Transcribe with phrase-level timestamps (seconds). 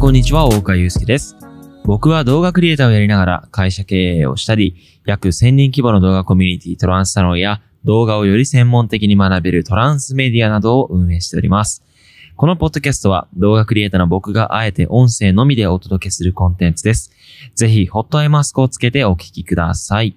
[0.00, 1.36] こんにちは、大川祐介です。
[1.84, 4.74] 僕は動画クリエイターをやりながら会社経営をしたり、
[5.04, 11.84] 約1000人規模の動画コミュニティトランスサロンや動画をより専門的に学べるトランスメディアなどを運営しております。
[12.34, 17.12] このポッドキャストは動画クリエイターの僕があえて音声のみでお届けするコンテンツです。
[17.54, 20.16] ぜひ、ホットアイマスクをつけてお聞きください。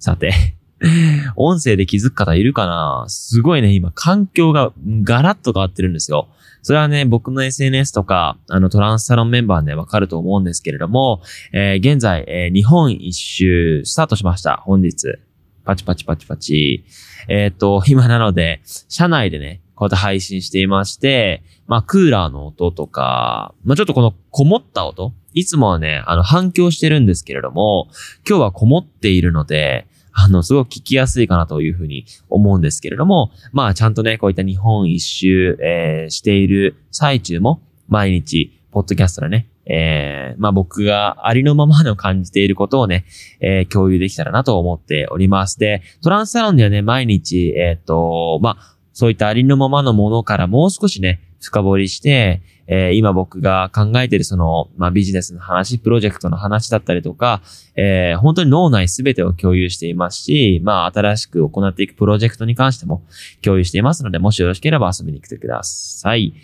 [0.00, 0.32] さて、
[1.36, 3.04] 音声で気づく方いるかな？
[3.08, 6.28] すごいね、今環境がガラッと変わってるんですよ。
[6.62, 14.56] それはね、僕の SNS とか、あの、トランスサロンメンバーでわかると思うんですけれども、えー現在、えー日本一周スタートしました。
[14.64, 15.18] 本日。
[15.64, 16.84] パチパチパチパチ。
[17.28, 27.88] えっ、と、今なので、車内でね、こうやって配信していまして、まあ、クーラーの音とか、まあ、ちょっとこのこもった音いつもはね、あの、反響してるんですけれども、
[28.26, 29.86] 今日はこもっているので、
[30.18, 43.04] あの、すごく聞きやすいかなというふうに思うんですけれども、まあ、ちゃんとね、こういった日本一周、えーしている最中も、毎日、ポッドキャストでね、えーまあ僕がありのままの感じていることをね、
[43.40, 45.58] えー共有できたらなと思っております。
[45.58, 57.42] で、トランスサロンではね、毎日、えっ、と、まあ、そういったありのままのものからもう少しね、深掘りして、えー今僕が考えているその、まあ、ビジネスの話、プロジェクトの話だったりとか、
[57.76, 63.02] えー本当に脳内すべてを共有していますし、まあ、新しく行っていくプロジェクトに関しても
[63.42, 66.34] 共有していますので、もしよろしければ遊びに来てください。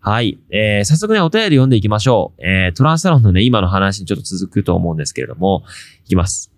[0.00, 0.38] はい。
[0.50, 2.42] えー早速ね、お便り読んでいきましょう。
[2.42, 5.64] えートランスサロンのね、今の話にちょっと続くと思うんですけれども、
[6.04, 6.52] いきます。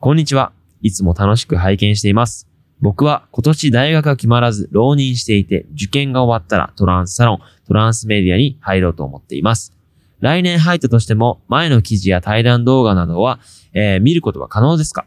[0.00, 0.52] こんにちは。
[0.82, 2.53] いつも楽しく拝見しています。
[2.84, 9.74] 僕は今年大学が決まらず浪人していて、受験が終わったらトランスサロン、トランスメディアに入ろうと思っています。
[10.20, 13.40] 来年入ったとしても、前の記事や対談動画などは、
[13.72, 15.06] えー見ることは可能ですか？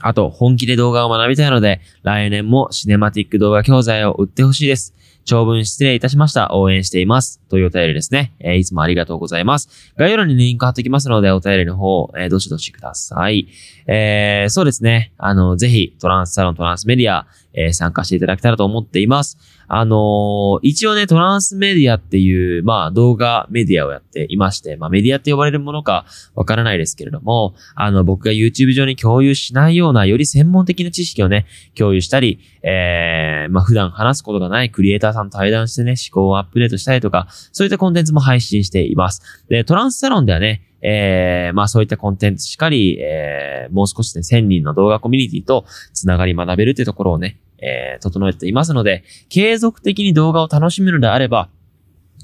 [0.00, 4.92] あと、本気で動画を学びたいので、来年もシネマティック動画教材を売ってほしいです。
[5.30, 6.56] 長文失礼いたしました。
[6.56, 7.40] 応援しています。
[7.48, 8.32] というお便りですね。
[8.40, 9.92] えーいつもありがとうございます。
[9.96, 13.46] 概要欄にリンク貼っておきますので、お便りの方、えーどしどしください。
[13.86, 15.12] えーそうですね。
[15.18, 19.38] あの、ぜひ、トランスサロン、トランスメディア、えー参加していただけたらと思っています。
[19.68, 31.46] あのー一応ね、トランスメディアっていう、まあ、動画メディアをやっていまして、まあ、メディアって呼ばれるものかわからないですけれども、あの、僕が YouTube 上に共有しないような、より専門的な知識をね、
[31.76, 39.44] 共有したり、えー、まあ、普段話すことがないクリエイターさんと対談してね、思考をアップデートしたりとか、そういったコンテンツも配信しています。
[39.48, 51.50] で、トランスサロンではね、えー、まあそういったコンテンツしかり、えー、もう少しね、1000人の動画コミュニティとつながり学べるっていうところをね、えー、整えていますので、継続的に動画を楽しむのであれば、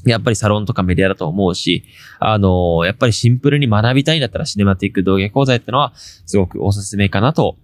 [0.04, 1.84] やっぱりサロンとかメディアだと思うし、
[2.20, 7.56] あのーやっぱりシンプルに学びたいんだったらシネマティック動画講座ってのは、すごくおすすめかなと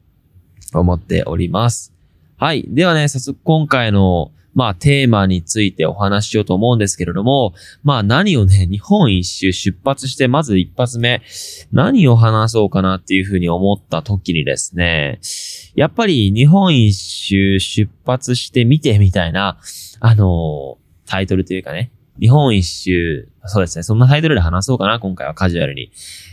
[0.75, 1.93] 思っております。
[2.37, 2.65] はい。
[2.69, 11.23] ではね、早速今回の、まあテーマについてお話ししようと思うんですけれども、まあ何をね、日本一周出発して、まず一発目、
[11.73, 15.21] 何を話そうかなっていうふうに思った時にですね、
[15.75, 19.59] やっぱり日本一周出発してみてみたいな、
[20.01, 21.91] あのタイトルというかね、
[22.21, 25.91] 日本一周、そうですね、そんなタイトルで話そうかな、今回はカジュアルに。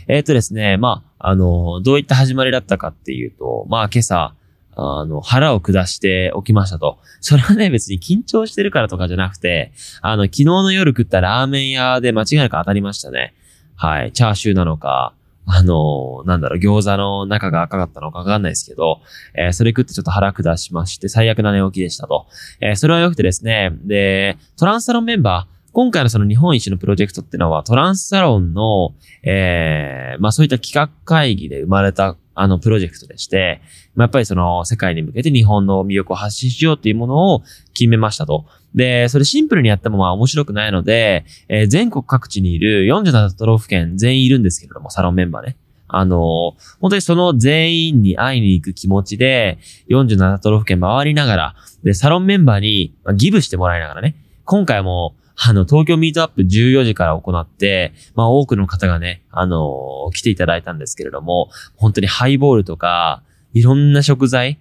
[0.08, 4.34] えっ、とですね、まあ、あのどういった始まりだったかっていうと、まあ今朝、
[4.76, 6.98] あの、腹を下しておきましたと。
[7.20, 13.34] それはね、別に緊張してるからとかじゃなくて、あの、昨日の夜食ったラーメン屋で間違いなく当たりましたね。
[13.76, 14.12] はい。
[14.12, 15.12] チャーシューなのか、
[15.46, 19.00] あの、なんだろう、餃子の中が赤かったのかわかんないですけど、
[19.34, 22.26] えーそれ食ってちょっと腹下しまして、最悪な寝起きでしたと。
[22.60, 33.60] えーそれは良くてですね、で、トランスサロンメンバー、今回のその日本一のプロジェクトってのは、トランスサロンの、えーまあそういった企画会議で生まれた、あの、プロジェクトでして、
[33.94, 37.42] まあ、やっぱりその、世界に向けて日本の魅力を発信しようっていうものを
[37.72, 38.46] 決めましたと。
[38.74, 45.56] で、それシンプルにやってもまあ面白くないので、えー全国各地にいる47都道府県全員いるんですけれども、サロンメンバーね。
[45.92, 49.58] あの本当にその全員に会いに行く気持ちで、
[49.88, 54.14] 47都道府県回りながら、で、サロンメンバーにギブしてもらいながらね、
[54.44, 63.22] 今回も、あの、東京ミートアップ14時から行って、まあ多くの方がね、あのー来ていただいたんですけれども、本当にハイボールとか、
[63.54, 64.58] いろんな食材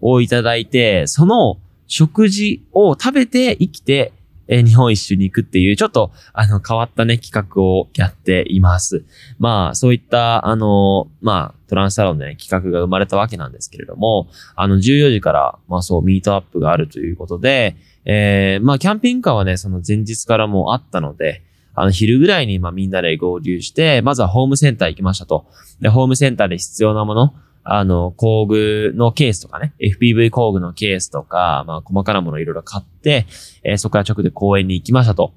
[0.00, 4.12] をいただいて、その食事を食べて生きて、
[4.48, 9.04] え日本一周に行くっていう、ちょっと、あの、変わったね、企画をやっています。
[9.38, 21.42] まあ、そういった、あの、まあ、トランスサロンでね、企画が生まれたわけなんですけれども、あの、14時から、まあそう、ミートアップがあるということで、えーまあ、キャンピングカーはね、その前日からもあったので、
[21.74, 25.46] あの、昼ぐらいに、まあ、みんなで合流して、まずはホームセンター行きましたと。
[25.80, 27.34] で、ホームセンターで必要なもの、
[27.64, 33.26] あの、工具のケースとかね、FPV 工具のケースとか、まあ、細かなものをいろいろ買って、
[33.62, 35.32] えーそこから直で公園に行きましたと。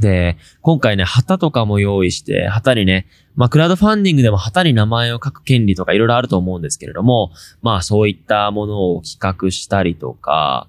[0.00, 3.06] で、今回ね、旗とかも用意して、旗にね、
[3.36, 7.32] まあ、クラウドファンディングでも旗に名前を書く権利とかいろいろあると思うんですけれども、
[7.62, 10.68] まあ、そういったものを企画したりとか、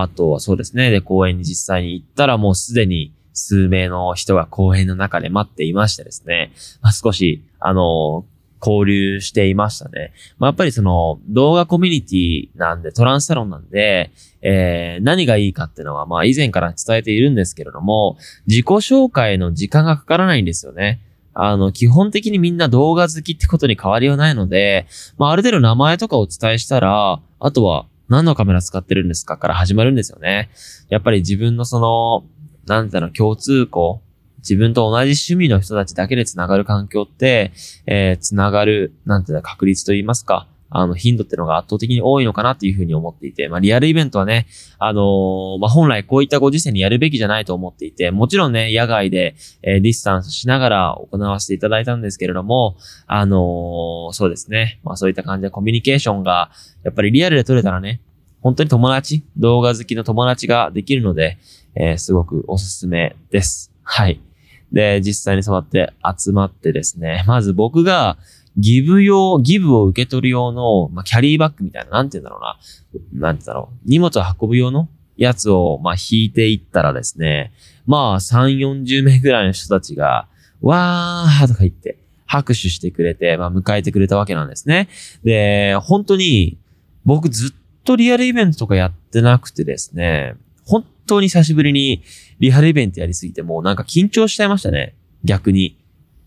[0.00, 8.24] あとはそうですね、で、公園に実際に行ったらもうすでに数名の人が公園の中で待っていましてですね、まあ、少し、あの、
[8.64, 10.12] 交流していましたね。
[10.38, 18.16] まあ、やっぱりその動画コミュニティなんで、トランスサロンなんで、えー、何がいいかっていうのは、まあ以前から伝えているんですけれども、
[18.46, 21.00] 自己紹介の時間がかからないんですよね。
[21.34, 24.86] あの、基本的にみんな動画好きってことに変わりはないので、
[25.18, 30.50] まあある程度名前とかをお伝えしたら、あとは何のカメラ使ってるんですかから始まるんですよね。
[30.90, 32.24] やっぱり自分のその、
[32.66, 34.02] なんていうの、共通項、
[34.40, 37.52] 自分と同じ趣味の人たちだけで繋がる環境って、
[37.86, 44.46] えー、繋がる、なんていうの、確率と言いますか、あの、頻度ってのが圧倒的に多いのかなっていうふうに思っていて、まあ、リアルイベントはね、
[44.78, 52.76] あのー、まあ、本来こういったご時世にやるべきじゃないと思っていて、もちろんね、野外で、えー、ディスタンスしながら行わせていただいたんですけれども、
[53.06, 56.50] あのー、そうですね、まあ、そういった感じでコミュニケーションが、
[56.84, 58.00] やっぱりリアルで取れたらね、
[58.40, 61.38] 本当に友達、動画好きの友達ができるので、
[61.74, 63.72] えー、すごくおすすめです。
[63.82, 64.20] はい。
[64.72, 68.16] で、実際に触って集まってですね、まず僕が
[68.58, 72.40] ギブ用、ギブを受け取る用の、まあ、キャリーバッグみたいな、なんて言うんだろう
[73.20, 73.28] な。
[73.28, 73.88] なんて言うんだろう。
[73.88, 77.52] 荷物を運ぶ用のやつを、まあ、引いていったらですね、
[77.86, 80.28] まあ、3、40名ぐらいの人たちが、
[80.60, 84.88] わーとか言って、拍手してくれて、まあ、迎えてくれたわけなんですね。
[85.24, 86.58] で、本当に、
[87.04, 87.50] 僕ずっ
[87.84, 90.34] とリアルイベントとかやってなくてですね、
[90.64, 92.02] 本当に久しぶりに
[92.38, 94.94] リアルイベントやりすぎてもうなんか緊張しちゃいましたね。
[95.24, 95.76] 逆に。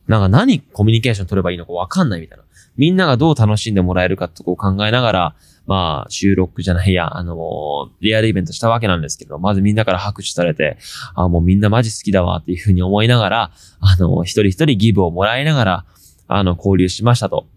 [0.07, 2.43] なんか何コミュニケーション取ればいいのかわかんないみたいな。
[2.77, 5.35] みんながどう楽しんでもらえるかってこを考えながら、
[5.65, 10.77] まあ、収録じゃないや、あのー、リアルイベントしたわけなんですけど、まずみんなから拍手されて、
[11.15, 15.85] あ、もうみんなマジ好きだわっていうふうに思いながら、あのー、一人一人ギブをもらいながら、
[16.27, 17.47] あの、交流しましたと。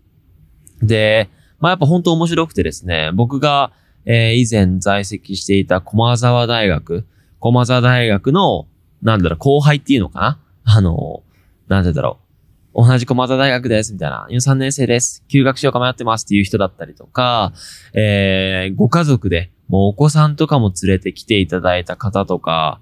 [0.81, 1.29] で、
[1.59, 3.73] まあやっぱ本当面白くてですね、僕が、
[4.05, 7.07] えー、以前在籍していた駒沢大学、
[7.41, 8.69] 駒沢大学の、
[9.03, 10.39] なんだろう、後輩っていうのかな？
[10.65, 11.23] あの、
[11.67, 12.28] なんてだろう。
[12.75, 14.27] 同じ駒沢大学です、みたいな。
[14.31, 15.25] 4、3年生です。
[15.29, 17.53] 休学しようか迷ってますっていう人だったりとか、
[17.95, 22.81] えー、ご家族で、もうお子さんとかも連れてきていただいた方とか、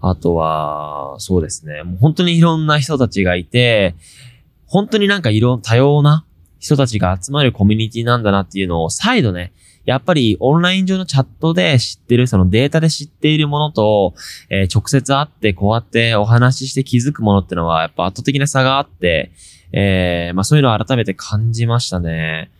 [0.00, 1.82] あとは、そうですね。
[1.82, 3.94] もう本当にいろんな人たちがいて、
[4.66, 6.24] 本当になんかいろ、多様な
[6.58, 9.52] 人たちが集まるコミュニティなんだなっていうのを再度ね、
[9.88, 14.12] やっぱりオンライン上のチャットで知ってる、そのデータで知っているものと、
[14.50, 19.32] えー、直接会ってこうやってお話しして気づくものってのはやっぱ圧倒的な差があって、
[19.72, 22.50] えー、まあそういうのを改めて感じましたね。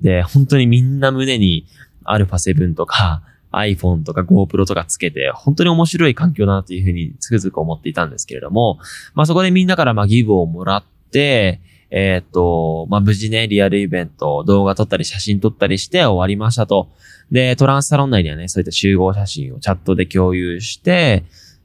[0.00, 1.66] で、本当にみんな胸に
[2.06, 3.20] α7 とか
[3.52, 8.78] iPhone とか GoPro とかつけて、本当に面白い環境だなっていうふうにつくづく思っていたんですけれども、
[9.12, 16.88] まあそこでみんなからまあギブをもらって、えっ、と、まあ、無事ね、リアルイベント、動画撮ったり写真撮ったりして終わりましたと。
[17.32, 21.24] で、トランスサロン内にはね、そういった集合写真をチャットで共有して、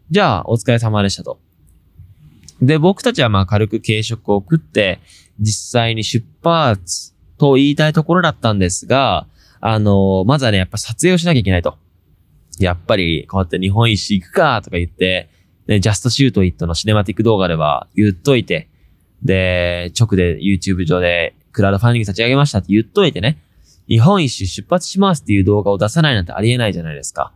[0.10, 1.40] じゃあ、お疲れ様でしたと。
[2.62, 5.00] で、僕たちはまあ軽く軽食を食って、
[5.40, 9.28] 実際に出発と言いたいところだったんですが、
[9.62, 11.78] あのー、まずはね、やっぱ撮影をしなきゃいけないと。
[12.60, 15.30] やっぱり、こうやって日本一周行くかとか言って、
[15.68, 18.70] ね、 Just Shoot It のシネマティック動画では言っといて、
[19.24, 23.38] で、直で YouTube 上でクラウドファンディング立ち上げましたって言っといてね、
[23.88, 27.32] 日本一周出発しますっていう動画を出さないなんてありえないじゃないですか。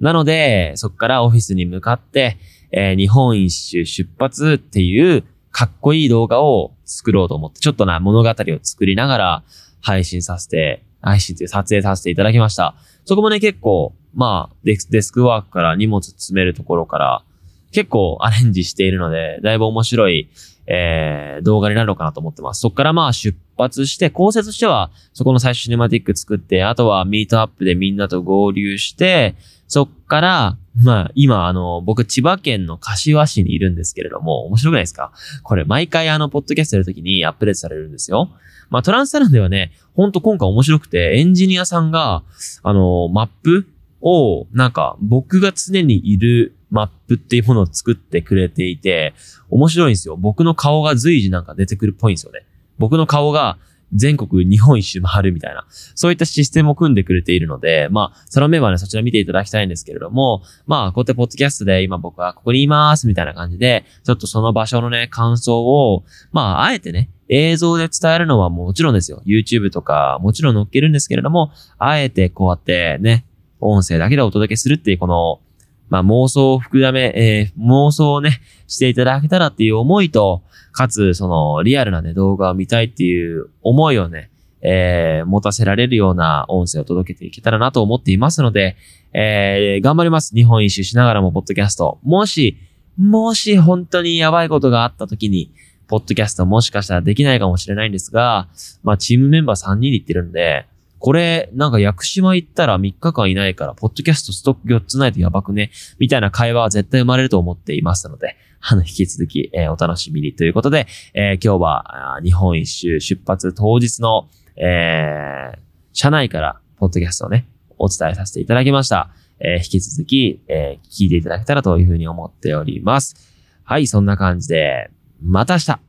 [0.00, 2.38] なので、そこからオフィスに向かって、
[2.72, 9.42] えー、日本一周出発っていうかっこいい動画を作ろうと思って、ちょっとな物語を作りながら
[9.80, 12.74] 配信させて、配信っていう撮影させていただきました。
[13.04, 17.24] そこもね、結構、まあデス、デスクワークから荷物詰めるところから、
[17.72, 20.28] 結構アレンジしているので、だいぶ面白い、
[20.66, 22.60] えー、動画になるのかなと思ってます。
[22.60, 29.34] そこからまあ出発して、構成としては、そこの最初シネマティック作って、あとはミートアップでみんなと合流して、
[29.66, 35.12] そっから、まあ、今、あの、僕、千葉県の柏市にいるんですけれども、面白くないですか？
[35.42, 38.30] これ、毎回あの、ポッドキャストやるときにアップデートされるんですよ。
[38.70, 42.22] まあ、トランスサロンではね、ほんと今回面白くて、エンジニアさんが、
[42.62, 43.66] あの、マップ
[44.02, 49.14] を、なんか、僕が常にいるマップっていうものを作ってくれていて、
[49.50, 50.16] 面白いんですよ。
[50.16, 52.44] 僕の顔が随時なんか出てくるっぽいんですよね。
[52.78, 53.58] 僕の顔が
[53.94, 69.22] 全国日本一周回るみたいな、そういったシステムを組んでくれているので、まあ、そのメンバーね、そちら見ていただきたいんですけれども、まあ、こうやってポッドキャストで今僕はここにいますみたいな感じで、ちょっとその場所のね、感想を、まあ、あえてね、映像で伝えるのはもちろんですよ。
[69.26, 73.26] YouTube とかもちろん載っけるんですけれども、あえてこうやってね、
[73.62, 75.40] 音声だけでお届けするっていうこの、
[75.88, 80.42] まあ、妄想を膨らめ、えー、妄想をね、していただけたらっていう思いと、
[80.72, 84.30] かつ、その、リアルなね、動画を見たいっていう思いをね、
[84.62, 88.76] えー、持たせられるような音声を届けていけたらなと思っていますので、
[89.12, 90.34] えー、頑張ります。
[90.34, 91.98] 日本一周しながらも、ポッドキャスト。
[92.02, 92.56] もし、
[92.96, 95.52] もし本当にやばいことがあった時に、
[95.88, 98.48] ポッドキャストもしかしたらできないかもしれないんですが、
[98.82, 100.66] まあ、チームメンバー3人で行ってるんで、
[101.02, 105.72] これ、なんか屋久島行ったら3日間いないから、ポッドキャストストック4つないとやばくね？
[105.98, 115.58] みたいな会話は絶対生まれると思っていますので、あの、引き続き、えー、お楽しみにということで、えー、今日は、日本一周出発当日の、えー、
[115.92, 119.10] 車内から、ポッドキャストをね、お伝えさせていただきました。
[119.40, 123.16] え、引き続き、え、聞いていただけたらというふうに思っております。
[123.64, 124.88] はい、そんな感じで、
[125.20, 125.80] また明日